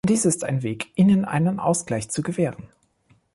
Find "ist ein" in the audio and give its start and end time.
0.25-0.63